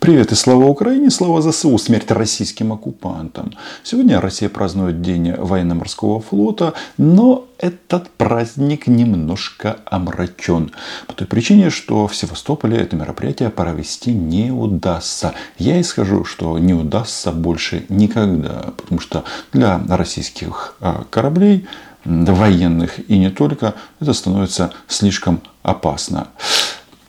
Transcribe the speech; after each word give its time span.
Привет 0.00 0.32
и 0.32 0.34
слава 0.34 0.64
Украине, 0.64 1.10
слава 1.10 1.42
ЗСУ, 1.42 1.76
смерть 1.76 2.10
российским 2.10 2.72
оккупантам. 2.72 3.52
Сегодня 3.82 4.18
Россия 4.18 4.48
празднует 4.48 5.02
День 5.02 5.34
военно-морского 5.34 6.22
флота, 6.22 6.72
но 6.96 7.44
этот 7.58 8.08
праздник 8.08 8.86
немножко 8.86 9.76
омрачен. 9.84 10.72
По 11.06 11.12
той 11.12 11.26
причине, 11.26 11.68
что 11.68 12.06
в 12.06 12.16
Севастополе 12.16 12.78
это 12.78 12.96
мероприятие 12.96 13.50
провести 13.50 14.14
не 14.14 14.50
удастся. 14.50 15.34
Я 15.58 15.78
исхожу, 15.82 16.24
что 16.24 16.58
не 16.58 16.72
удастся 16.72 17.30
больше 17.30 17.84
никогда, 17.90 18.72
потому 18.78 19.02
что 19.02 19.24
для 19.52 19.82
российских 19.86 20.76
а, 20.80 21.04
кораблей 21.10 21.68
военных 22.06 23.06
и 23.10 23.18
не 23.18 23.28
только, 23.28 23.74
это 24.00 24.14
становится 24.14 24.72
слишком 24.88 25.42
опасно. 25.62 26.28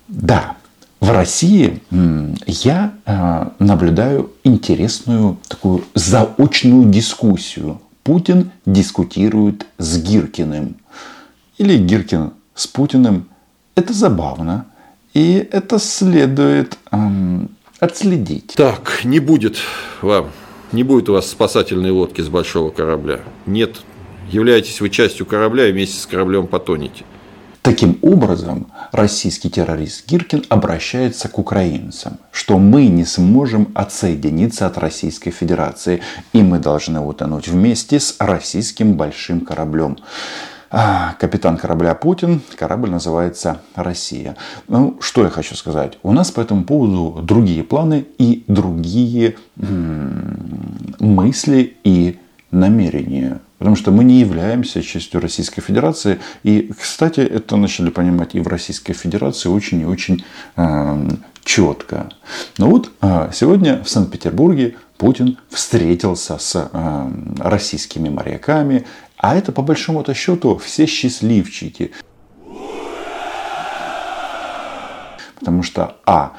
Да, 0.10 0.58
в 1.02 1.10
России 1.10 1.82
я 2.46 2.94
а, 3.06 3.54
наблюдаю 3.58 4.32
интересную 4.44 5.40
такую 5.48 5.84
заочную 5.96 6.90
дискуссию. 6.90 7.82
Путин 8.04 8.52
дискутирует 8.66 9.66
с 9.80 9.98
Гиркиным. 9.98 10.76
Или 11.58 11.78
Гиркин 11.78 12.34
с 12.54 12.68
Путиным. 12.68 13.28
Это 13.76 13.94
забавно. 13.94 14.68
И 15.14 15.46
это 15.52 15.80
следует 15.80 16.78
эм, 16.92 17.50
отследить. 17.80 18.54
Так, 18.56 19.02
не 19.04 19.20
будет 19.20 19.58
вам, 20.02 20.30
не 20.72 20.84
будет 20.84 21.10
у 21.10 21.14
вас 21.14 21.28
спасательной 21.28 21.92
лодки 21.92 22.22
с 22.22 22.30
большого 22.30 22.70
корабля. 22.70 23.22
Нет, 23.46 23.82
являетесь 24.30 24.80
вы 24.80 24.90
частью 24.90 25.26
корабля 25.26 25.68
и 25.68 25.72
вместе 25.72 26.00
с 26.00 26.06
кораблем 26.06 26.48
потонете. 26.48 27.04
Таким 27.62 28.00
образом, 28.02 28.72
российский 28.92 29.50
террорист 29.52 30.08
Гиркин 30.10 30.46
обращается 30.50 31.30
к 31.30 31.38
украинцам, 31.38 32.18
что 32.32 32.58
мы 32.58 32.88
не 32.88 33.06
сможем 33.06 33.68
отсоединиться 33.76 34.66
от 34.66 34.80
Российской 34.80 35.30
Федерации, 35.30 36.02
и 36.34 36.42
мы 36.42 36.58
должны 36.58 37.00
утонуть 37.00 37.48
вместе 37.48 38.00
с 38.00 38.16
российским 38.18 38.96
большим 38.96 39.42
кораблем. 39.42 39.98
А, 40.72 41.16
капитан 41.20 41.58
корабля 41.58 41.94
Путин, 41.94 42.42
корабль 42.56 42.90
называется 42.90 43.62
«Россия». 43.76 44.38
Ну, 44.68 44.98
что 45.00 45.24
я 45.24 45.30
хочу 45.30 45.54
сказать. 45.56 46.00
У 46.02 46.14
нас 46.14 46.32
по 46.32 46.42
этому 46.42 46.64
поводу 46.64 47.22
другие 47.22 47.64
планы 47.64 48.08
и 48.18 48.44
другие 48.48 49.36
м- 49.58 50.96
мысли 51.00 51.76
и 51.84 52.18
намерения. 52.52 53.42
Потому 53.58 53.76
что 53.76 53.92
мы 53.92 54.04
не 54.04 54.20
являемся 54.20 54.82
частью 54.82 55.22
Российской 55.22 55.62
Федерации. 55.62 56.20
И, 56.44 56.72
кстати, 56.78 57.20
это 57.20 57.56
начали 57.58 57.90
понимать 57.90 58.36
и 58.36 58.40
в 58.40 58.48
Российской 58.48 58.94
Федерации 58.94 59.50
очень 59.50 59.82
и 59.82 59.86
очень 59.86 60.24
э, 60.58 61.10
четко. 61.44 62.10
Но 62.58 62.70
вот 62.70 62.92
э, 63.02 63.30
сегодня 63.34 63.84
в 63.84 63.90
Санкт-Петербурге 63.90 64.76
Путин 64.98 65.38
встретился 65.50 66.38
с 66.38 66.70
э, 66.72 67.12
российскими 67.40 68.10
моряками. 68.10 68.86
А 69.18 69.36
это, 69.36 69.52
по 69.52 69.62
большому-то 69.62 70.14
счету, 70.14 70.58
все 70.58 70.88
счастливчики. 70.88 71.92
Потому 75.42 75.64
что, 75.64 75.98
а, 76.06 76.34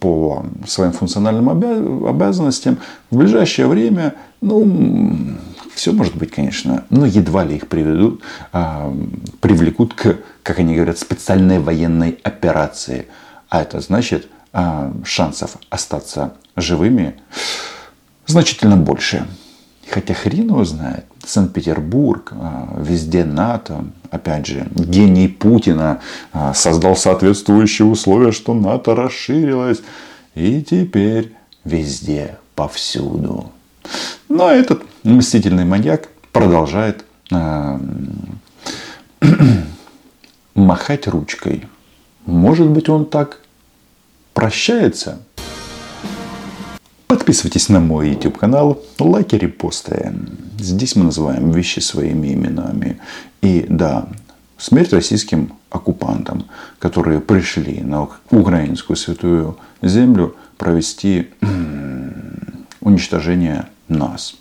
по 0.00 0.46
своим 0.66 0.92
функциональным 0.92 1.50
обязанностям 1.50 2.78
в 3.10 3.18
ближайшее 3.18 3.68
время, 3.68 4.14
ну, 4.40 5.36
все 5.74 5.92
может 5.92 6.16
быть, 6.16 6.30
конечно, 6.30 6.84
но 6.88 7.04
едва 7.04 7.44
ли 7.44 7.56
их 7.56 7.68
приведут, 7.68 8.22
а, 8.52 8.90
привлекут 9.42 9.92
к, 9.92 10.20
как 10.42 10.58
они 10.58 10.74
говорят, 10.74 10.98
специальной 10.98 11.58
военной 11.58 12.18
операции. 12.22 13.08
А 13.50 13.60
это 13.60 13.80
значит, 13.80 14.28
а, 14.54 14.90
шансов 15.04 15.58
остаться 15.68 16.32
живыми 16.56 17.16
значительно 18.26 18.78
больше. 18.78 19.26
Хотя 19.90 20.14
хрен 20.14 20.48
его 20.48 20.64
знает. 20.64 21.04
Санкт-Петербург, 21.28 22.32
а, 22.32 22.74
везде 22.80 23.24
НАТО, 23.24 23.84
опять 24.10 24.46
же, 24.46 24.66
гений 24.74 25.28
Путина 25.28 26.00
а, 26.32 26.54
создал 26.54 26.96
соответствующие 26.96 27.86
условия, 27.86 28.32
что 28.32 28.54
НАТО 28.54 28.94
расширилось. 28.94 29.82
И 30.34 30.62
теперь 30.62 31.34
везде, 31.64 32.38
повсюду. 32.54 33.52
Но 34.28 34.50
этот 34.50 34.82
мстительный 35.02 35.64
маньяк 35.64 36.08
продолжает 36.32 37.04
э, 37.30 37.78
махать 40.54 41.08
ручкой. 41.08 41.66
Может 42.24 42.68
быть, 42.68 42.88
он 42.88 43.04
так 43.04 43.40
прощается? 44.32 45.20
Подписывайтесь 47.08 47.70
на 47.70 47.80
мой 47.80 48.10
YouTube 48.10 48.36
канал, 48.36 48.82
лайки, 48.98 49.34
репосты. 49.34 50.12
Здесь 50.58 50.94
мы 50.94 51.04
называем 51.04 51.50
вещи 51.50 51.80
своими 51.80 52.34
именами. 52.34 53.00
И 53.40 53.64
да, 53.66 54.10
смерть 54.58 54.92
российским 54.92 55.54
оккупантам, 55.70 56.44
которые 56.78 57.20
пришли 57.20 57.80
на 57.80 58.08
украинскую 58.30 58.96
святую 58.96 59.56
землю 59.80 60.36
провести 60.58 61.28
уничтожение 62.82 63.68
нас. 63.88 64.36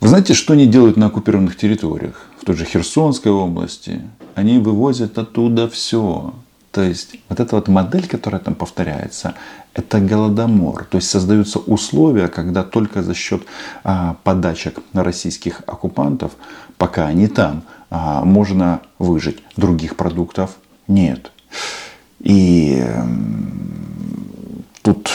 Вы 0.00 0.08
знаете, 0.08 0.32
что 0.32 0.54
они 0.54 0.64
делают 0.66 0.96
на 0.96 1.06
оккупированных 1.06 1.58
территориях? 1.58 2.26
В 2.40 2.46
той 2.46 2.56
же 2.56 2.64
Херсонской 2.64 3.30
области. 3.30 4.00
Они 4.34 4.58
вывозят 4.58 5.18
оттуда 5.18 5.68
все. 5.68 6.32
То 6.70 6.82
есть 6.82 7.16
вот 7.28 7.40
эта 7.40 7.56
вот 7.56 7.68
модель, 7.68 8.06
которая 8.06 8.40
там 8.40 8.54
повторяется, 8.54 9.34
это 9.74 9.98
голодомор. 9.98 10.84
То 10.84 10.98
есть 10.98 11.10
создаются 11.10 11.58
условия, 11.58 12.28
когда 12.28 12.62
только 12.62 13.02
за 13.02 13.14
счет 13.14 13.42
а, 13.82 14.16
подачек 14.22 14.78
российских 14.92 15.62
оккупантов, 15.66 16.32
пока 16.78 17.06
они 17.06 17.26
там, 17.26 17.64
а, 17.90 18.24
можно 18.24 18.82
выжить. 18.98 19.42
Других 19.56 19.96
продуктов 19.96 20.56
нет. 20.86 21.32
И 22.20 22.86
тут 24.82 25.10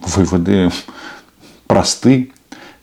выводы 0.00 0.70
просты, 1.66 2.32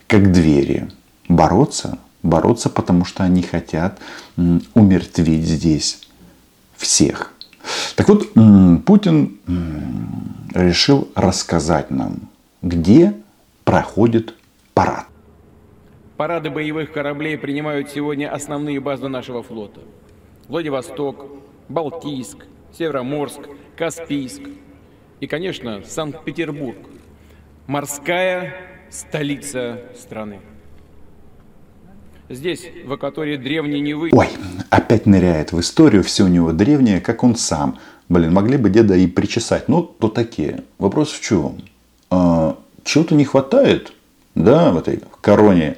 как 0.08 0.32
двери. 0.32 0.92
Бороться, 1.28 1.98
бороться, 2.22 2.70
потому 2.70 3.04
что 3.06 3.24
они 3.24 3.42
хотят 3.42 3.98
умертвить 4.36 5.46
здесь 5.46 6.02
всех. 6.78 7.35
Так 7.96 8.10
вот, 8.10 8.34
Путин 8.86 9.40
решил 10.54 11.08
рассказать 11.16 11.92
нам, 11.92 12.30
где 12.62 13.14
проходит 13.64 14.36
парад. 14.74 15.06
Парады 16.18 16.50
боевых 16.50 16.92
кораблей 16.92 17.38
принимают 17.38 17.90
сегодня 17.90 18.32
основные 18.34 18.80
базы 18.80 19.08
нашего 19.08 19.44
флота. 19.44 19.82
Владивосток, 20.48 21.26
Балтийск, 21.70 22.46
Североморск, 22.78 23.42
Каспийск 23.78 24.42
и, 25.20 25.28
конечно, 25.28 25.82
Санкт-Петербург– 25.84 26.78
морская 27.68 28.56
столица 28.90 29.82
страны. 29.98 30.40
Здесь, 32.30 32.70
в 32.86 32.94
акватории 32.94 33.38
древней 33.38 33.82
Невы... 33.82 34.10
Ой, 34.12 34.28
опять 34.70 35.06
ныряет 35.06 35.52
в 35.52 35.60
историю, 35.60 36.04
все 36.04 36.24
у 36.24 36.28
него 36.28 36.52
древнее, 36.52 37.02
как 37.02 37.24
он 37.24 37.36
сам. 37.36 37.78
Блин, 38.10 38.34
могли 38.34 38.58
бы 38.58 38.70
деда 38.70 38.96
и 38.96 39.08
причесать. 39.08 39.68
Ну, 39.68 39.82
то 39.82 40.10
такие. 40.10 40.64
Вопрос 40.78 41.12
в 41.12 41.22
чем? 41.22 41.58
А, 42.10 42.58
чего-то 42.84 43.16
не 43.16 43.26
хватает, 43.26 43.94
да, 44.36 44.72
в 44.72 44.78
этой 44.78 45.02
короне 45.22 45.78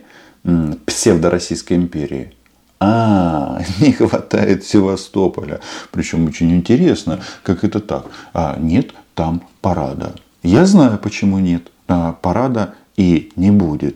псевдороссийской 0.86 1.78
империи. 1.78 2.34
А, 2.80 3.62
не 3.80 3.94
хватает 3.94 4.66
Севастополя. 4.66 5.62
Причем 5.92 6.28
очень 6.28 6.54
интересно, 6.54 7.22
как 7.44 7.64
это 7.64 7.80
так. 7.80 8.08
А, 8.34 8.58
нет 8.60 8.94
там 9.16 9.42
парада. 9.62 10.16
Я 10.44 10.66
знаю, 10.66 10.98
почему 10.98 11.40
нет. 11.40 11.72
А, 11.88 12.14
парада 12.14 12.76
и 12.96 13.32
не 13.36 13.52
будет. 13.52 13.96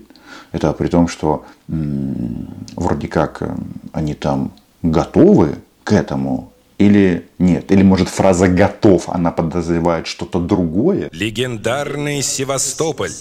Это 0.52 0.74
при 0.74 0.88
том, 0.88 1.08
что 1.08 1.46
вроде 1.68 3.08
как 3.08 3.42
э, 3.42 3.56
они 3.94 4.14
там 4.14 4.52
готовы 4.82 5.56
к 5.84 5.94
этому 5.94 6.52
или 6.78 7.28
нет? 7.38 7.72
Или 7.72 7.84
может 7.84 8.10
фраза 8.10 8.48
«готов», 8.48 9.10
она 9.10 9.32
подозревает 9.32 10.08
что-то 10.08 10.40
другое? 10.40 11.10
Легендарный 11.12 12.22
Севастополь. 12.22 13.12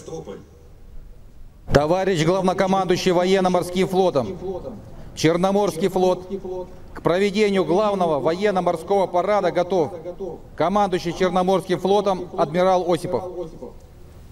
Товарищ 1.72 2.24
главнокомандующий 2.24 3.12
военно-морским 3.12 3.86
флотом, 3.86 4.36
Черноморский 5.14 5.88
флот 5.88 6.28
к 6.94 7.02
проведению 7.02 7.64
главного 7.64 8.18
военно-морского 8.18 9.06
парада 9.06 9.52
готов. 9.52 9.92
Командующий 10.56 11.12
Черноморским 11.12 11.78
флотом 11.78 12.28
адмирал 12.36 12.90
Осипов. 12.90 13.24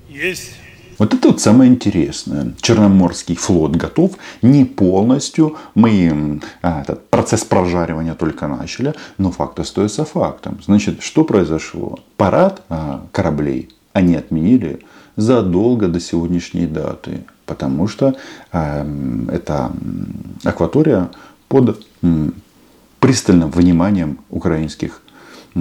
Есть. 0.09 0.53
Вот 0.99 1.15
это 1.15 1.29
вот 1.29 1.41
самое 1.41 1.71
интересное. 1.71 2.55
Черноморский 2.61 3.37
флот 3.37 3.77
готов 3.77 4.13
не 4.43 4.65
полностью. 4.65 5.57
Мы 5.75 6.41
а, 6.63 6.83
этот 6.83 7.09
процесс 7.09 7.45
прожаривания 7.45 8.15
только 8.15 8.49
начали, 8.49 8.95
но 9.17 9.31
факт 9.31 9.61
остается 9.61 10.05
фактом. 10.05 10.59
Значит, 10.65 11.03
что 11.03 11.25
произошло? 11.25 12.01
Парад 12.17 12.63
а, 12.69 13.07
кораблей 13.13 13.71
они 13.93 14.17
отменили 14.17 14.81
задолго 15.17 15.89
до 15.89 16.01
сегодняшней 16.01 16.67
даты. 16.67 17.25
Потому 17.47 17.89
что 17.89 18.15
э, 18.53 19.25
это 19.33 19.73
акватория 20.45 21.09
под 21.49 21.83
пристальным 23.01 23.51
вниманием 23.51 24.19
украинских 24.29 25.01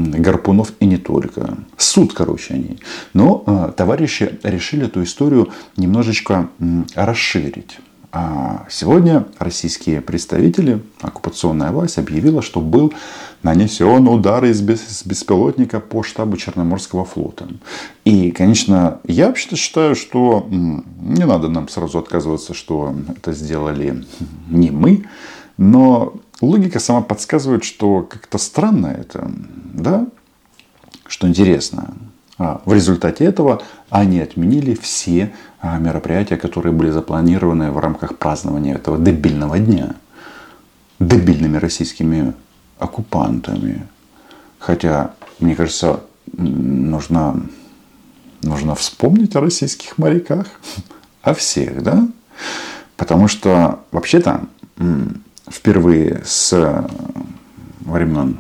гарпунов 0.06 0.74
и 0.80 0.86
не 0.86 0.98
только. 0.98 1.58
Суд, 1.78 2.14
короче, 2.14 2.54
они. 2.54 2.78
Но 3.14 3.44
э, 3.46 3.72
товарищи 3.76 4.40
решили 4.44 4.86
эту 4.86 5.04
историю 5.04 5.50
немножечко 5.76 6.50
э, 6.60 6.84
расширить. 6.96 7.80
А 8.12 8.66
сегодня 8.70 9.26
российские 9.38 10.02
представители, 10.02 10.82
оккупационная 11.02 11.72
власть 11.72 11.98
объявила, 11.98 12.42
что 12.42 12.62
был 12.62 12.94
нанесен 13.44 14.08
удар 14.08 14.46
из 14.46 14.62
беспилотника 14.62 15.80
по 15.80 16.04
штабу 16.04 16.38
Черноморского 16.38 17.04
флота. 17.04 17.48
И, 18.06 18.32
конечно, 18.32 19.00
я 19.04 19.28
вообще-то 19.28 19.58
считаю, 19.58 19.96
что 19.96 20.48
не 20.50 21.26
надо 21.26 21.50
нам 21.50 21.68
сразу 21.68 22.00
отказываться, 22.00 22.54
что 22.54 22.96
это 23.10 23.34
сделали 23.34 24.06
не 24.50 24.72
мы, 24.72 25.06
но 25.58 26.14
логика 26.42 26.80
сама 26.80 27.02
подсказывает, 27.02 27.64
что 27.64 28.04
как-то 28.04 28.38
странно 28.38 28.88
это, 28.88 29.32
да? 29.74 30.08
Что 31.08 31.28
интересно, 31.28 31.94
а 32.38 32.62
в 32.66 32.74
результате 32.74 33.26
этого 33.26 33.62
они 33.90 34.20
отменили 34.20 34.76
все 34.76 35.34
а, 35.60 35.80
мероприятия, 35.80 36.38
которые 36.38 36.74
были 36.74 36.92
запланированы 36.92 37.72
в 37.72 37.80
рамках 37.80 38.18
празднования 38.18 38.76
этого 38.76 38.98
дебильного 38.98 39.58
дня. 39.58 39.96
Дебильными 41.00 41.58
российскими 41.58 42.34
оккупантами. 42.78 43.88
Хотя, 44.60 45.14
мне 45.40 45.56
кажется, 45.56 46.02
нужно, 46.34 47.42
нужно 48.42 48.76
вспомнить 48.76 49.36
о 49.36 49.42
российских 49.42 49.98
моряках. 49.98 50.48
О 51.24 51.34
всех, 51.34 51.84
да? 51.84 52.08
Потому 52.96 53.28
что, 53.28 53.82
вообще-то, 53.92 54.46
впервые 55.50 56.22
с 56.26 56.88
времен 57.82 58.38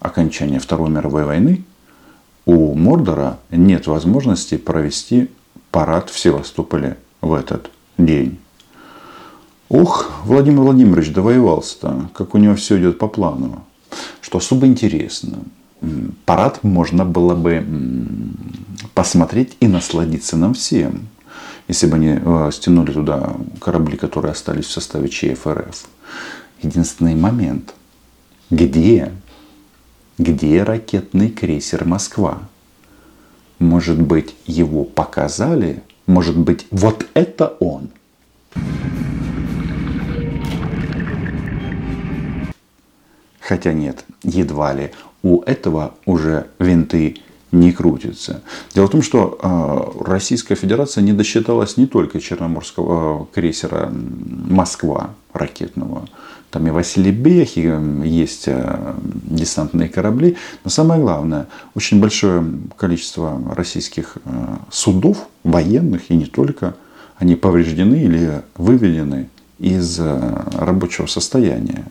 окончания 0.00 0.58
Второй 0.58 0.90
мировой 0.90 1.24
войны 1.24 1.64
у 2.44 2.74
Мордора 2.74 3.38
нет 3.50 3.86
возможности 3.86 4.56
провести 4.56 5.30
парад 5.70 6.10
в 6.10 6.18
Севастополе 6.18 6.96
в 7.20 7.34
этот 7.34 7.70
день. 7.98 8.38
Ух, 9.68 10.12
Владимир 10.24 10.60
Владимирович 10.60 11.12
довоевался-то, 11.12 12.10
как 12.14 12.34
у 12.34 12.38
него 12.38 12.54
все 12.54 12.78
идет 12.78 12.98
по 12.98 13.08
плану. 13.08 13.64
Что 14.20 14.38
особо 14.38 14.66
интересно, 14.66 15.38
парад 16.24 16.62
можно 16.62 17.04
было 17.04 17.34
бы 17.34 17.66
посмотреть 18.94 19.56
и 19.58 19.66
насладиться 19.66 20.36
нам 20.36 20.54
всем, 20.54 21.08
если 21.68 21.86
бы 21.86 21.96
они 21.96 22.18
э, 22.20 22.50
стянули 22.52 22.92
туда 22.92 23.36
корабли, 23.60 23.96
которые 23.96 24.32
остались 24.32 24.66
в 24.66 24.70
составе 24.72 25.08
ЧФРФ. 25.08 25.86
Единственный 26.62 27.14
момент, 27.14 27.74
где 28.50 29.12
где 30.18 30.62
ракетный 30.62 31.30
крейсер 31.30 31.84
«Москва». 31.84 32.40
Может 33.58 34.00
быть, 34.00 34.34
его 34.46 34.84
показали? 34.84 35.82
Может 36.06 36.38
быть, 36.38 36.66
вот 36.70 37.06
это 37.14 37.48
он? 37.60 37.90
Хотя 43.40 43.72
нет, 43.72 44.04
едва 44.22 44.72
ли. 44.72 44.92
У 45.22 45.42
этого 45.42 45.94
уже 46.04 46.46
винты 46.58 47.16
не 47.60 47.72
крутятся. 47.72 48.42
Дело 48.74 48.86
в 48.86 48.90
том, 48.90 49.02
что 49.02 49.38
э, 49.40 50.04
Российская 50.04 50.54
Федерация 50.54 51.02
не 51.02 51.12
досчиталась 51.12 51.76
не 51.76 51.86
только 51.86 52.20
Черноморского 52.20 53.22
э, 53.22 53.34
крейсера 53.34 53.90
«Москва» 53.90 55.10
ракетного, 55.32 56.06
там 56.50 56.66
и 56.66 56.70
Василий 56.70 57.10
Бех, 57.10 57.56
и 57.56 57.62
есть 58.04 58.44
э, 58.46 58.94
десантные 59.24 59.88
корабли. 59.88 60.36
Но 60.64 60.70
самое 60.70 61.00
главное, 61.00 61.46
очень 61.74 62.00
большое 62.00 62.44
количество 62.76 63.40
российских 63.54 64.16
судов, 64.70 65.28
военных 65.42 66.10
и 66.10 66.16
не 66.16 66.26
только, 66.26 66.74
они 67.16 67.34
повреждены 67.34 67.96
или 67.96 68.42
выведены 68.56 69.28
из 69.58 69.98
рабочего 69.98 71.06
состояния. 71.06 71.84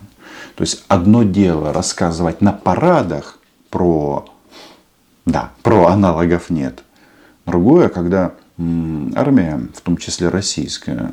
То 0.56 0.62
есть 0.62 0.84
одно 0.88 1.24
дело 1.24 1.74
рассказывать 1.74 2.42
на 2.42 2.54
парадах 2.54 3.40
про, 3.70 4.26
да, 5.36 5.52
про 5.64 5.88
аналогов 5.88 6.50
нет. 6.50 6.82
Другое, 7.46 7.90
когда 7.90 8.32
армия, 8.58 9.68
в 9.76 9.82
том 9.82 9.98
числе 9.98 10.30
российская, 10.30 11.12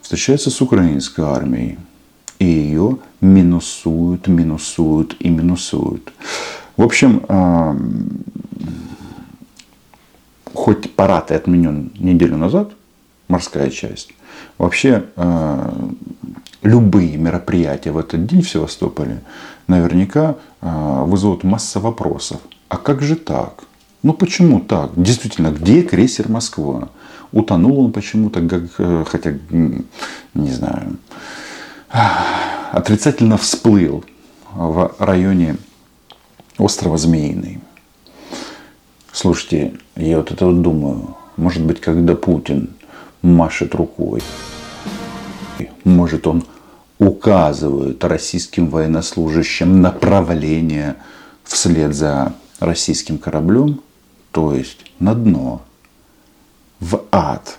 встречается 0.00 0.48
с 0.50 0.62
украинской 0.62 1.20
армией, 1.20 1.78
и 2.38 2.46
ее 2.46 2.96
минусуют, 3.20 4.26
минусуют 4.26 5.16
и 5.20 5.28
минусуют. 5.28 6.14
В 6.78 6.82
общем, 6.82 7.20
хоть 10.54 10.94
парад 10.94 11.30
и 11.30 11.34
отменен 11.34 11.92
неделю 11.98 12.38
назад, 12.38 12.70
морская 13.28 13.68
часть, 13.68 14.14
вообще 14.56 15.04
любые 16.62 17.18
мероприятия 17.18 17.90
в 17.92 17.98
этот 17.98 18.24
день 18.24 18.40
в 18.40 18.48
Севастополе 18.48 19.20
наверняка 19.66 20.36
вызовут 20.62 21.44
масса 21.44 21.80
вопросов. 21.80 22.40
А 22.76 22.78
как 22.78 23.00
же 23.00 23.16
так? 23.16 23.64
Ну 24.02 24.12
почему 24.12 24.60
так? 24.60 24.90
Действительно, 24.96 25.50
где 25.50 25.82
крейсер 25.82 26.28
Москва? 26.28 26.90
Утонул 27.32 27.86
он 27.86 27.90
почему-то, 27.90 28.40
э, 28.40 29.04
хотя, 29.06 29.32
не 30.34 30.50
знаю, 30.50 30.98
отрицательно 32.72 33.38
всплыл 33.38 34.04
в 34.52 34.94
районе 34.98 35.56
острова 36.58 36.98
Змеиный. 36.98 37.60
Слушайте, 39.10 39.78
я 39.96 40.18
вот 40.18 40.30
это 40.30 40.44
вот 40.44 40.60
думаю, 40.60 41.16
может 41.38 41.62
быть, 41.62 41.80
когда 41.80 42.14
Путин 42.14 42.68
машет 43.22 43.74
рукой, 43.74 44.22
может 45.84 46.26
он 46.26 46.44
указывает 46.98 48.04
российским 48.04 48.68
военнослужащим 48.68 49.80
направление 49.80 50.96
вслед 51.42 51.94
за 51.94 52.34
российским 52.60 53.18
кораблем, 53.18 53.80
то 54.32 54.54
есть 54.54 54.78
на 54.98 55.14
дно, 55.14 55.62
в 56.80 57.02
ад. 57.10 57.58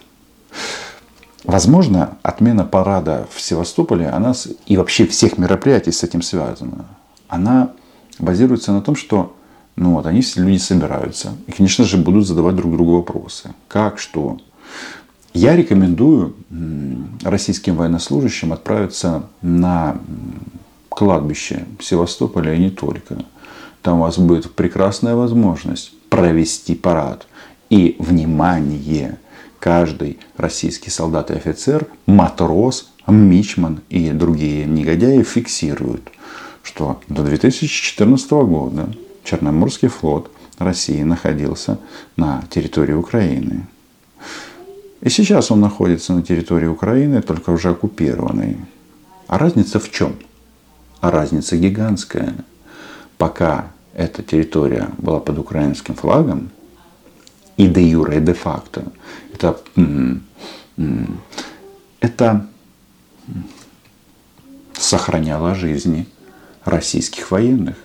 Возможно, 1.44 2.18
отмена 2.24 2.66
парада 2.66 3.28
в 3.34 3.40
Севастополе, 3.40 4.10
она 4.10 4.34
и 4.66 4.78
вообще 4.78 5.08
всех 5.08 5.38
мероприятий 5.38 5.92
с 5.92 6.04
этим 6.04 6.22
связана. 6.22 6.86
Она 7.28 7.72
базируется 8.20 8.72
на 8.72 8.82
том, 8.82 8.96
что 8.96 9.34
ну 9.78 9.94
вот, 9.94 10.08
они 10.08 10.22
все 10.22 10.42
люди 10.42 10.58
собираются. 10.58 11.36
И, 11.46 11.52
конечно 11.52 11.86
же, 11.86 11.98
будут 11.98 12.28
задавать 12.28 12.56
друг 12.56 12.74
другу 12.74 12.98
вопросы. 12.98 13.54
Как, 13.68 14.00
что. 14.00 14.40
Я 15.34 15.56
рекомендую 15.56 16.36
российским 17.22 17.76
военнослужащим 17.76 18.54
отправиться 18.54 19.30
на 19.44 20.00
кладбище 20.90 21.66
Севастополя 21.80 22.56
и 22.56 22.60
не 22.60 22.70
только. 22.72 23.24
Там 23.82 24.00
у 24.00 24.04
вас 24.04 24.18
будет 24.18 24.52
прекрасная 24.54 25.16
возможность 25.16 25.94
провести 26.10 26.76
парад. 26.76 27.28
И, 27.70 27.96
внимание, 28.00 29.18
каждый 29.60 30.20
российский 30.38 30.90
солдат 30.90 31.32
и 31.32 31.36
офицер, 31.36 31.88
матрос, 32.06 32.92
мичман 33.08 33.82
и 33.90 34.12
другие 34.12 34.66
негодяи 34.66 35.22
фиксируют, 35.24 36.10
что 36.64 37.02
до 37.08 37.24
2014 37.24 38.32
года 38.32 38.90
Черноморский 39.24 39.90
флот 39.90 40.32
России 40.58 41.04
находился 41.04 41.80
на 42.16 42.44
территории 42.50 42.94
Украины. 42.94 43.68
И 45.02 45.10
сейчас 45.10 45.52
он 45.52 45.62
находится 45.62 46.14
на 46.14 46.24
территории 46.24 46.68
Украины, 46.68 47.22
только 47.22 47.52
уже 47.52 47.70
оккупированной. 47.70 48.58
А 49.28 49.38
разница 49.38 49.80
в 49.80 49.92
чем? 49.92 50.16
А 51.02 51.12
разница 51.12 51.58
гигантская. 51.58 52.34
Пока 53.18 53.72
эта 53.94 54.22
территория 54.24 54.90
была 54.98 55.20
под 55.20 55.40
украинским 55.40 55.96
флагом, 55.96 56.50
и 57.58 57.68
де 57.68 57.82
юре, 57.82 58.18
и 58.18 58.20
де 58.20 58.34
факто. 58.34 58.84
Это, 59.34 59.60
это 62.00 62.48
сохраняло 64.74 65.56
жизни 65.56 66.08
российских 66.64 67.32
военных. 67.32 67.76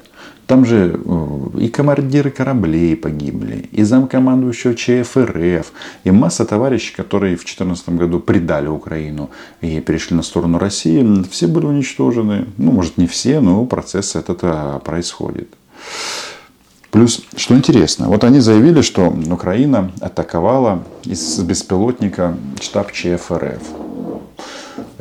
Там 0.53 0.67
же 0.67 1.01
э, 1.03 1.61
и 1.61 1.69
командиры 1.69 2.31
кораблей 2.31 2.95
погибли, 2.95 3.71
и 3.73 3.85
замкомандующего 3.85 4.75
ЧФРФ, 4.75 5.73
и 6.05 6.11
масса 6.11 6.45
товарищей, 6.45 6.95
которые 6.95 7.37
в 7.37 7.39
2014 7.39 7.89
году 7.89 8.21
предали 8.21 8.67
Украину 8.67 9.31
и 9.63 9.81
перешли 9.81 10.15
на 10.15 10.23
сторону 10.23 10.59
России, 10.59 11.25
все 11.31 11.47
были 11.47 11.65
уничтожены. 11.65 12.49
Ну, 12.59 12.71
может, 12.71 12.99
не 12.99 13.07
все, 13.07 13.41
но 13.41 13.65
процесс 13.65 14.15
этот 14.15 14.41
э, 14.43 14.79
происходит. 14.85 15.49
Плюс, 16.91 17.23
что 17.35 17.57
интересно, 17.57 18.09
вот 18.09 18.23
они 18.23 18.41
заявили, 18.41 18.83
что 18.83 19.09
Украина 19.31 19.91
атаковала 20.03 20.83
из 21.05 21.39
беспилотника 21.39 22.37
штаб 22.61 22.93
ЧФРФ. 22.93 23.82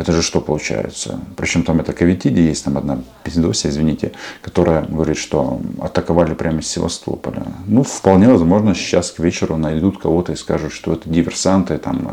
Это 0.02 0.14
же 0.14 0.24
что 0.24 0.42
получается? 0.42 1.20
Причем 1.38 1.64
там 1.64 1.80
это 1.80 1.94
Кавитиди, 1.94 2.40
есть 2.40 2.66
там 2.66 2.76
одна 2.76 3.04
пиздося, 3.24 3.70
извините, 3.70 4.14
которая 4.42 4.84
говорит, 4.84 5.18
что 5.18 5.62
атаковали 5.80 6.34
прямо 6.34 6.62
из 6.62 6.68
Севастополя. 6.70 7.44
Ну, 7.68 7.84
вполне 7.84 8.28
возможно, 8.28 8.74
сейчас 8.74 9.12
к 9.12 9.20
вечеру 9.20 9.58
найдут 9.58 10.00
кого-то 10.00 10.32
и 10.32 10.36
скажут, 10.36 10.74
что 10.74 10.94
это 10.94 11.08
диверсанты, 11.08 11.78
там, 11.78 12.10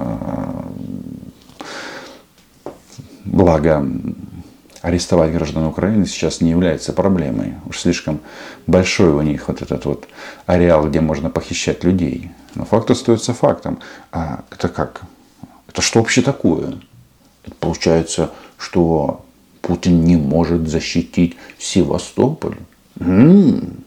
э, 2.66 2.71
благо 3.25 3.90
арестовать 4.83 5.33
граждан 5.33 5.64
Украины 5.64 6.04
сейчас 6.04 6.42
не 6.42 6.50
является 6.50 6.92
проблемой. 6.92 7.54
Уж 7.64 7.78
слишком 7.78 8.21
большой 8.66 9.09
у 9.12 9.23
них 9.23 9.49
вот 9.49 9.62
этот 9.62 9.87
вот 9.87 10.09
ареал, 10.45 10.87
где 10.87 11.00
можно 11.00 11.30
похищать 11.30 11.85
людей. 11.85 12.30
Но 12.54 12.66
факт 12.66 12.90
остается 12.90 13.33
фактом. 13.33 13.78
А 14.12 14.45
это 14.50 14.68
как? 14.68 15.00
Это 15.68 15.80
что 15.80 16.00
вообще 16.00 16.21
такое? 16.21 16.75
Получается, 17.61 18.31
что 18.59 19.25
Путин 19.62 20.05
не 20.05 20.17
может 20.17 20.69
защитить 20.69 21.37
Севастополь? 21.59 22.57
М-м-м. 23.00 23.85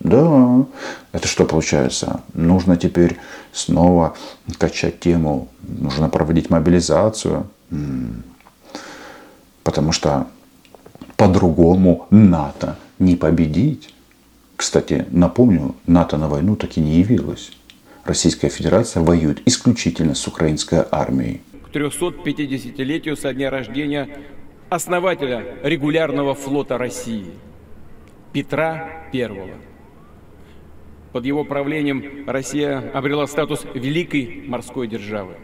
Да, 0.00 0.64
это 1.12 1.26
что 1.26 1.44
получается? 1.44 2.20
Нужно 2.32 2.76
теперь 2.76 3.18
снова 3.52 4.14
качать 4.58 5.00
тему, 5.00 5.48
нужно 5.62 6.08
проводить 6.08 6.50
мобилизацию. 6.50 7.48
М-м. 7.70 8.22
Потому 9.64 9.92
что 9.92 10.28
по-другому 11.16 12.06
НАТО 12.10 12.76
не 12.98 13.16
победить. 13.16 13.92
Кстати, 14.56 15.06
напомню, 15.10 15.74
НАТО 15.86 16.16
на 16.16 16.28
войну 16.28 16.56
так 16.56 16.76
и 16.76 16.80
не 16.80 16.98
явилось. 16.98 17.50
Российская 18.04 18.48
Федерация 18.48 19.02
воюет 19.02 19.46
исключительно 19.46 20.14
с 20.14 20.26
украинской 20.26 20.84
армией 20.90 21.42
к 21.70 21.74
350-летию 21.76 23.16
со 23.16 23.32
дня 23.32 23.50
рождения 23.50 24.08
основателя 24.68 25.58
регулярного 25.62 26.34
флота 26.34 26.78
России 26.78 27.32
Петра 28.32 29.08
I. 29.12 29.54
Под 31.12 31.24
его 31.24 31.44
правлением 31.44 32.24
Россия 32.26 32.90
обрела 32.92 33.26
статус 33.26 33.64
великой 33.74 34.44
морской 34.46 34.86
державы. 34.86 35.36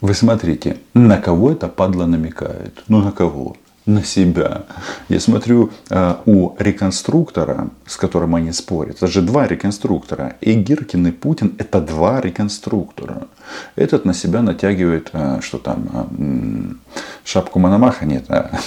Вы 0.00 0.14
смотрите, 0.14 0.78
на 0.94 1.20
кого 1.20 1.52
это 1.52 1.68
падла 1.68 2.06
намекает? 2.06 2.82
Ну 2.88 3.00
на 3.00 3.12
кого? 3.12 3.56
На 3.86 4.04
себя. 4.04 4.62
Я 5.08 5.20
смотрю 5.20 5.70
э, 5.90 6.14
у 6.26 6.54
реконструктора, 6.58 7.68
с 7.86 7.96
которым 7.96 8.34
они 8.36 8.52
спорят, 8.52 8.96
это 8.96 9.06
же 9.08 9.22
два 9.22 9.46
реконструктора. 9.46 10.36
И 10.40 10.54
Гиркин, 10.54 11.08
и 11.08 11.10
Путин 11.10 11.54
это 11.58 11.80
два 11.80 12.20
реконструктора. 12.20 13.26
Этот 13.74 14.04
на 14.04 14.14
себя 14.14 14.42
натягивает, 14.42 15.10
э, 15.12 15.40
что 15.42 15.58
там, 15.58 15.88
э, 16.18 17.00
шапку 17.24 17.58
Мономаха 17.58 18.06
нет, 18.06 18.24
а 18.28 18.60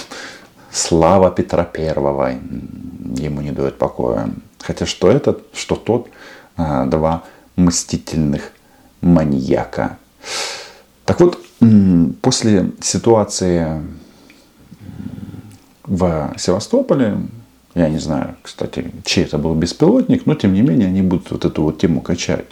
слава 0.70 1.30
Петра 1.30 1.64
Первого 1.64 2.32
ему 3.16 3.40
не 3.40 3.52
дает 3.52 3.78
покоя. 3.78 4.28
Хотя 4.60 4.84
что 4.84 5.10
этот, 5.10 5.44
что 5.54 5.76
тот, 5.76 6.08
два 6.56 7.22
мстительных 7.56 8.50
маньяка. 9.00 9.98
Так 11.04 11.20
вот, 11.20 11.38
после 12.20 12.72
ситуации 12.80 13.82
в 15.86 16.34
Севастополе, 16.36 17.18
я 17.74 17.88
не 17.88 17.98
знаю, 17.98 18.36
кстати, 18.42 18.90
чей 19.04 19.24
это 19.24 19.38
был 19.38 19.54
беспилотник, 19.54 20.26
но 20.26 20.34
тем 20.34 20.54
не 20.54 20.62
менее 20.62 20.88
они 20.88 21.02
будут 21.02 21.30
вот 21.30 21.44
эту 21.44 21.62
вот 21.62 21.78
тему 21.78 22.00
качать, 22.00 22.46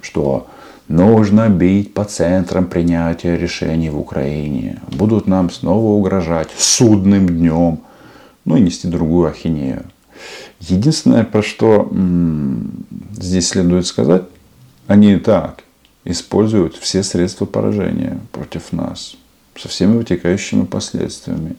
что 0.00 0.46
нужно 0.88 1.48
бить 1.48 1.92
по 1.94 2.04
центрам 2.04 2.66
принятия 2.66 3.36
решений 3.36 3.90
в 3.90 3.98
Украине, 3.98 4.80
будут 4.92 5.26
нам 5.26 5.50
снова 5.50 5.92
угрожать 5.92 6.48
судным 6.56 7.28
днем, 7.28 7.80
ну 8.44 8.56
и 8.56 8.60
нести 8.60 8.88
другую 8.88 9.28
ахинею. 9.28 9.84
Единственное, 10.60 11.24
про 11.24 11.42
что 11.42 11.90
здесь 13.16 13.48
следует 13.48 13.86
сказать, 13.86 14.22
они 14.86 15.14
и 15.14 15.18
так 15.18 15.64
используют 16.04 16.76
все 16.76 17.02
средства 17.02 17.46
поражения 17.46 18.18
против 18.30 18.72
нас 18.72 19.16
со 19.56 19.68
всеми 19.68 19.96
вытекающими 19.96 20.64
последствиями. 20.64 21.56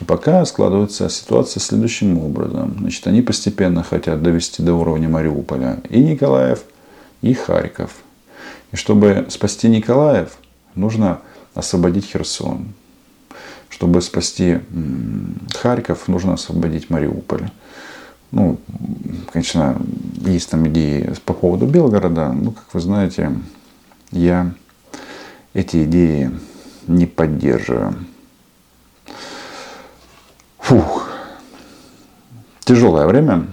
И 0.00 0.04
пока 0.04 0.44
складывается 0.44 1.08
ситуация 1.08 1.60
следующим 1.60 2.18
образом. 2.18 2.76
Значит, 2.78 3.06
они 3.06 3.22
постепенно 3.22 3.82
хотят 3.82 4.22
довести 4.22 4.62
до 4.62 4.74
уровня 4.74 5.08
Мариуполя 5.08 5.78
и 5.88 6.02
Николаев, 6.02 6.62
и 7.22 7.34
Харьков. 7.34 7.96
И 8.72 8.76
чтобы 8.76 9.26
спасти 9.28 9.68
Николаев, 9.68 10.36
нужно 10.74 11.20
освободить 11.54 12.06
Херсон. 12.06 12.68
Чтобы 13.68 14.00
спасти 14.02 14.60
Харьков, 15.54 16.08
нужно 16.08 16.34
освободить 16.34 16.90
Мариуполь. 16.90 17.50
Ну, 18.30 18.58
конечно, 19.32 19.80
есть 20.24 20.50
там 20.50 20.68
идеи 20.68 21.12
по 21.24 21.34
поводу 21.34 21.66
Белгорода. 21.66 22.32
Ну, 22.32 22.52
как 22.52 22.64
вы 22.72 22.80
знаете, 22.80 23.32
я 24.12 24.52
эти 25.52 25.84
идеи 25.84 26.30
не 26.90 27.06
поддерживаю. 27.06 27.94
Фух. 30.58 31.08
Тяжелое 32.64 33.06
время. 33.06 33.46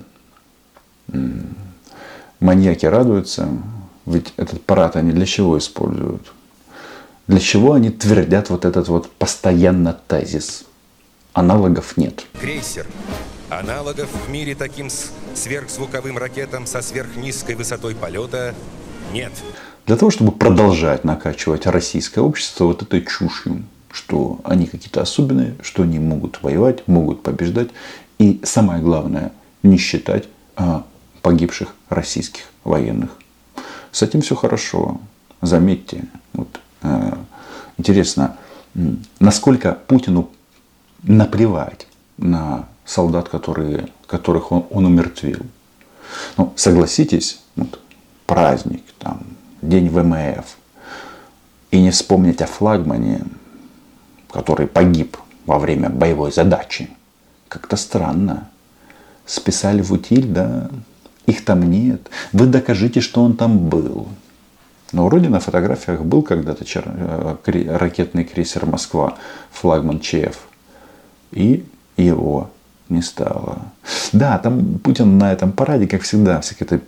Маньяки 2.39 2.85
радуются. 2.85 3.47
Ведь 4.05 4.33
этот 4.37 4.63
парад 4.65 4.95
они 4.95 5.11
для 5.11 5.25
чего 5.25 5.57
используют? 5.57 6.33
Для 7.27 7.39
чего 7.39 7.73
они 7.73 7.89
твердят 7.89 8.49
вот 8.49 8.65
этот 8.65 8.87
вот 8.87 9.11
постоянно 9.11 9.93
тезис? 10.07 10.65
Аналогов 11.33 11.97
нет. 11.97 12.25
Крейсер. 12.39 12.85
Аналогов 13.49 14.09
в 14.25 14.29
мире 14.29 14.55
таким 14.55 14.89
сверхзвуковым 15.35 16.17
ракетам 16.17 16.65
со 16.65 16.81
сверхнизкой 16.81 17.55
высотой 17.55 17.95
полета 17.95 18.55
нет. 19.11 19.31
Для 19.87 19.95
того, 19.95 20.11
чтобы 20.11 20.33
продолжать 20.33 21.05
накачивать 21.05 21.65
российское 21.65 22.19
общество 22.19 22.65
вот 22.65 22.81
этой 22.81 23.05
чушью, 23.05 23.63
что 23.89 24.41
они 24.43 24.65
какие-то 24.65 25.01
особенные, 25.01 25.55
что 25.61 25.83
они 25.83 25.97
могут 25.97 26.43
воевать, 26.43 26.85
могут 26.89 27.23
побеждать. 27.23 27.69
И 28.19 28.41
самое 28.43 28.81
главное, 28.81 29.31
не 29.63 29.77
считать 29.77 30.25
а, 30.57 30.85
погибших 31.21 31.73
российских 31.87 32.43
военных. 32.65 33.11
С 33.93 34.01
этим 34.01 34.19
все 34.19 34.35
хорошо. 34.35 34.99
Заметьте, 35.41 36.03
вот, 36.33 36.59
э, 36.81 37.13
интересно, 37.77 38.35
насколько 39.19 39.77
Путину 39.87 40.29
наплевать 41.03 41.87
на 42.17 42.67
солдат, 42.85 43.29
которые, 43.29 43.87
которых 44.05 44.51
он, 44.51 44.65
он 44.69 44.85
умертвил. 44.85 45.45
Ну, 46.35 46.51
согласитесь, 46.57 47.39
вот, 47.55 47.79
праздник, 48.25 48.83
там, 48.99 49.36
День 49.61 49.89
ВМФ, 49.89 50.45
и 51.71 51.81
не 51.81 51.91
вспомнить 51.91 52.41
о 52.41 52.47
флагмане, 52.47 53.21
который 54.31 54.67
погиб 54.67 55.17
во 55.45 55.59
время 55.59 55.89
боевой 55.89 56.31
задачи. 56.31 56.89
Как-то 57.47 57.75
странно. 57.75 58.49
Списали 59.25 59.81
в 59.81 59.91
утиль, 59.91 60.27
да, 60.27 60.69
их 61.25 61.43
там 61.43 61.69
нет. 61.69 62.09
Вы 62.33 62.45
докажите, 62.45 63.01
что 63.01 63.23
он 63.23 63.35
там 63.35 63.57
был. 63.57 64.07
Но 64.93 65.05
вроде 65.05 65.27
на 65.27 65.39
фотографиях 65.39 66.01
был 66.01 66.21
когда-то 66.21 66.63
э, 66.65 67.35
ракетный 67.77 68.23
крейсер 68.23 68.65
«Москва», 68.65 69.17
флагман 69.51 69.99
ЧФ. 69.99 70.47
И 71.31 71.65
его 71.97 72.49
не 72.89 73.01
стало. 73.01 73.59
Да, 74.13 74.37
там 74.37 74.79
Путин 74.79 75.17
на 75.17 75.33
этом 75.33 75.51
параде, 75.51 75.87
как 75.87 76.01
всегда, 76.01 76.41
всякой 76.41 76.63
этой 76.63 76.81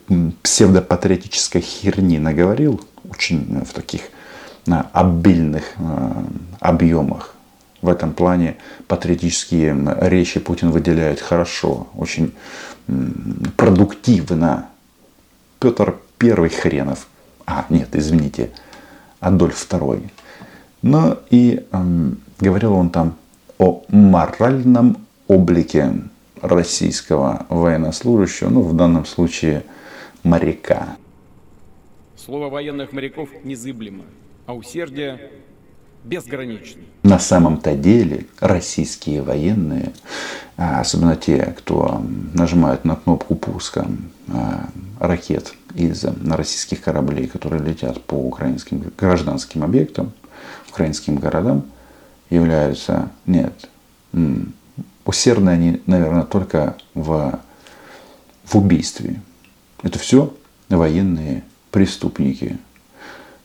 псевдопатриотической 0.43 1.61
херни 1.61 2.19
наговорил, 2.19 2.81
очень 3.09 3.63
в 3.65 3.73
таких 3.73 4.01
на 4.65 4.87
обильных 4.93 5.63
э, 5.77 6.11
объемах. 6.59 7.33
В 7.81 7.87
этом 7.87 8.13
плане 8.13 8.57
патриотические 8.87 9.95
речи 10.01 10.39
Путин 10.39 10.71
выделяет 10.71 11.21
хорошо, 11.21 11.87
очень 11.95 12.33
продуктивно. 13.55 14.67
Петр 15.59 15.95
Первый 16.17 16.49
хренов. 16.49 17.07
А, 17.45 17.65
нет, 17.69 17.89
извините, 17.93 18.51
Адольф 19.21 19.57
Второй. 19.57 20.11
Но 20.81 21.17
и 21.29 21.65
э, 21.71 22.09
говорил 22.39 22.73
он 22.73 22.89
там 22.89 23.15
о 23.57 23.83
моральном 23.89 24.97
облике 25.29 25.93
российского 26.41 27.45
военнослужащего, 27.49 28.49
ну 28.49 28.61
в 28.61 28.75
данном 28.75 29.05
случае 29.05 29.63
моряка. 30.23 30.97
Слово 32.17 32.49
военных 32.49 32.91
моряков 32.91 33.29
незыблемо, 33.43 34.03
а 34.45 34.53
усердие 34.53 35.31
безграничны. 36.03 36.81
На 37.03 37.19
самом-то 37.19 37.75
деле 37.75 38.25
российские 38.39 39.21
военные, 39.21 39.93
а, 40.57 40.81
особенно 40.81 41.15
те, 41.15 41.53
кто 41.57 42.01
нажимает 42.33 42.83
на 42.83 42.95
кнопку 42.95 43.35
пуска 43.35 43.87
а, 44.29 44.69
ракет 44.99 45.53
из 45.75 46.03
российских 46.25 46.81
кораблей, 46.81 47.27
которые 47.27 47.63
летят 47.63 48.01
по 48.01 48.15
украинским 48.15 48.91
гражданским 48.97 49.63
объектам, 49.63 50.11
украинским 50.69 51.17
городам, 51.17 51.65
являются, 52.29 53.11
нет, 53.25 53.69
усердны 55.05 55.49
они, 55.49 55.81
наверное, 55.85 56.23
только 56.23 56.75
в, 56.93 57.39
в 58.45 58.55
убийстве. 58.55 59.21
Это 59.83 59.97
все 59.97 60.33
военные 60.69 61.43
преступники, 61.71 62.57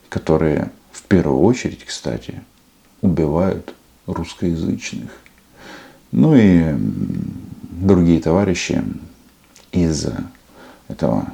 которые 0.09 0.71
в 0.93 1.03
первую 1.03 1.41
очередь, 1.41 1.85
кстати, 1.85 2.43
убивают 3.01 3.75
русскоязычных. 4.07 5.11
Ну 6.13 6.35
и 6.37 6.75
другие 7.71 8.21
товарищи 8.21 8.83
из 9.73 10.07
этого 10.89 11.27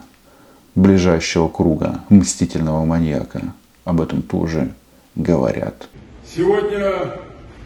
ближайшего 0.75 1.49
круга 1.49 2.05
мстительного 2.09 2.85
маньяка 2.85 3.53
об 3.85 4.01
этом 4.01 4.23
тоже 4.23 4.73
говорят. 5.17 5.89
Сегодня 6.25 7.19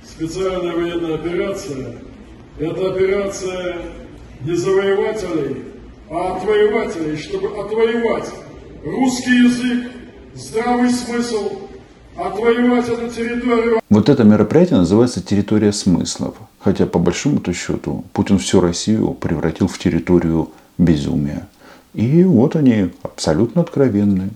специальная 0.04 0.72
военная 0.72 1.14
операция– 1.14 1.94
это 2.58 2.92
операция 2.92 3.76
не 4.42 4.54
завоевателей, 4.54 5.64
а 6.10 6.36
отвоевателей, 6.36 7.16
чтобы 7.16 7.48
отвоевать 7.48 8.28
русский 8.84 9.44
язык, 9.44 9.90
здравый 10.34 10.90
смысл, 10.90 11.68
отвоевать 12.16 12.88
эту 12.88 13.08
территорию. 13.10 13.80
Вот 13.90 14.08
это 14.08 14.24
мероприятие 14.24 14.78
называется 14.78 15.22
«Территория 15.22 15.72
смыслов». 15.72 16.36
Хотя, 16.60 16.86
по 16.86 16.98
большому-то 16.98 17.52
счету, 17.52 18.04
Путин 18.12 18.38
всю 18.38 18.60
Россию 18.60 19.12
превратил 19.12 19.68
в 19.68 19.78
территорию 19.78 20.50
безумия. 20.78 21.46
И 21.92 22.24
вот 22.24 22.56
они 22.56 22.90
абсолютно 23.02 23.62
откровенные. 23.62 24.30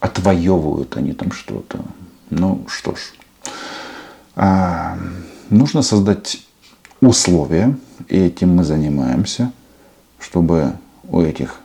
Отвоевывают 0.00 0.96
они 0.96 1.12
там 1.12 1.32
что-то. 1.32 1.80
Ну 2.30 2.64
что 2.68 2.94
ж. 2.94 3.12
А, 4.36 4.98
нужно 5.50 5.82
создать 5.82 6.42
условия, 7.01 7.77
и 8.07 8.17
этим 8.17 8.55
мы 8.55 8.63
занимаемся, 8.63 9.51
чтобы 10.19 10.73
у 11.03 11.21
этих 11.21 11.59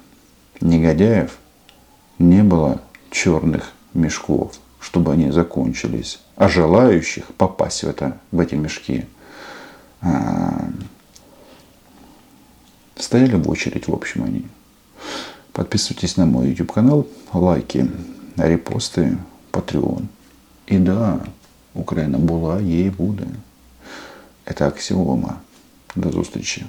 негодяев 0.60 1.38
не 2.18 2.42
было 2.42 2.80
черных 3.10 3.72
мешков, 3.94 4.52
чтобы 4.80 5.12
они 5.12 5.30
закончились. 5.30 6.20
А 6.36 6.48
желающих 6.48 7.26
попасть 7.36 7.82
в, 7.82 7.88
это, 7.88 8.18
в 8.30 8.40
эти 8.40 8.54
мешки 8.54 9.06
а, 10.00 10.70
стояли 12.96 13.36
в 13.36 13.48
очередь, 13.48 13.88
в 13.88 13.94
общем, 13.94 14.24
они. 14.24 14.46
Подписывайтесь 15.52 16.16
на 16.16 16.26
мой 16.26 16.48
YouTube 16.48 16.72
канал, 16.72 17.06
лайки, 17.32 17.90
репосты, 18.36 19.16
Patreon. 19.52 20.02
І 20.66 20.78
да, 20.78 21.18
Україна 21.74 22.18
була, 22.18 22.60
є 22.60 22.86
і 22.86 22.90
буде. 24.46 24.58
Це 24.58 24.68
аксіома. 24.68 25.36
До 25.96 26.10
зустрічі. 26.10 26.66